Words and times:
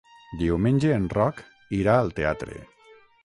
Diumenge 0.37 0.93
en 0.99 1.05
Roc 1.17 1.43
irà 1.81 1.97
al 2.05 2.11
teatre. 2.21 2.57